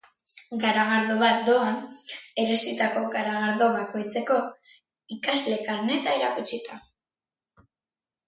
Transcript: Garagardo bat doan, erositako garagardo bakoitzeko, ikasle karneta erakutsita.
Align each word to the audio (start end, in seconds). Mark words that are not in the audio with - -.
Garagardo 0.61 1.17
bat 1.23 1.43
doan, 1.49 1.75
erositako 2.43 3.03
garagardo 3.15 3.67
bakoitzeko, 3.75 4.39
ikasle 5.19 5.59
karneta 5.69 6.15
erakutsita. 6.21 6.81